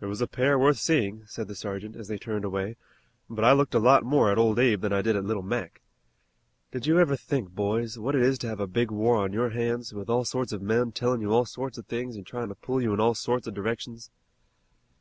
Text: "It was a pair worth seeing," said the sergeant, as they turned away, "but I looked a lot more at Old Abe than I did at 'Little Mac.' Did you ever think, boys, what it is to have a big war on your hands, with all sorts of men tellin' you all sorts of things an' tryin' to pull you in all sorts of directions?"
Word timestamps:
"It 0.00 0.06
was 0.06 0.20
a 0.20 0.28
pair 0.28 0.56
worth 0.56 0.78
seeing," 0.78 1.24
said 1.26 1.48
the 1.48 1.56
sergeant, 1.56 1.96
as 1.96 2.06
they 2.06 2.16
turned 2.16 2.44
away, 2.44 2.76
"but 3.28 3.44
I 3.44 3.50
looked 3.52 3.74
a 3.74 3.80
lot 3.80 4.04
more 4.04 4.30
at 4.30 4.38
Old 4.38 4.56
Abe 4.60 4.80
than 4.82 4.92
I 4.92 5.02
did 5.02 5.16
at 5.16 5.24
'Little 5.24 5.42
Mac.' 5.42 5.80
Did 6.70 6.86
you 6.86 7.00
ever 7.00 7.16
think, 7.16 7.50
boys, 7.50 7.98
what 7.98 8.14
it 8.14 8.22
is 8.22 8.38
to 8.38 8.46
have 8.46 8.60
a 8.60 8.68
big 8.68 8.92
war 8.92 9.16
on 9.16 9.32
your 9.32 9.50
hands, 9.50 9.92
with 9.92 10.08
all 10.08 10.24
sorts 10.24 10.52
of 10.52 10.62
men 10.62 10.92
tellin' 10.92 11.20
you 11.20 11.32
all 11.32 11.44
sorts 11.44 11.76
of 11.76 11.86
things 11.86 12.16
an' 12.16 12.22
tryin' 12.22 12.50
to 12.50 12.54
pull 12.54 12.80
you 12.80 12.94
in 12.94 13.00
all 13.00 13.16
sorts 13.16 13.48
of 13.48 13.54
directions?" 13.54 14.12